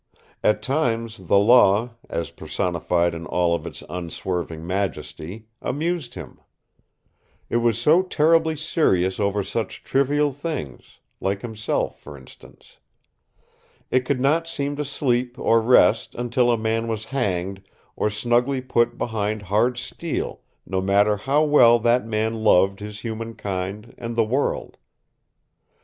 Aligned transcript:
At 0.43 0.63
times 0.63 1.17
the 1.27 1.37
Law, 1.37 1.91
as 2.09 2.31
personified 2.31 3.13
in 3.13 3.27
all 3.27 3.53
of 3.53 3.67
its 3.67 3.83
unswerving 3.87 4.65
majesty, 4.65 5.45
amused 5.61 6.15
him. 6.15 6.39
It 7.51 7.57
was 7.57 7.77
so 7.77 8.01
terribly 8.01 8.55
serious 8.55 9.19
over 9.19 9.43
such 9.43 9.83
trivial 9.83 10.33
things 10.33 10.97
like 11.19 11.43
himself, 11.43 11.99
for 11.99 12.17
instance. 12.17 12.79
It 13.91 14.03
could 14.03 14.19
not 14.19 14.47
seem 14.47 14.75
to 14.77 14.83
sleep 14.85 15.37
or 15.37 15.61
rest 15.61 16.15
until 16.15 16.51
a 16.51 16.57
man 16.57 16.87
was 16.87 17.05
hanged, 17.13 17.61
or 17.95 18.09
snugly 18.09 18.59
put 18.59 18.97
behind 18.97 19.43
hard 19.43 19.77
steel, 19.77 20.41
no 20.65 20.81
matter 20.81 21.15
how 21.15 21.43
well 21.43 21.77
that 21.77 22.07
man 22.07 22.43
loved 22.43 22.79
his 22.79 23.01
human 23.01 23.35
kind 23.35 23.93
and 23.99 24.15
the 24.15 24.25
world. 24.25 24.77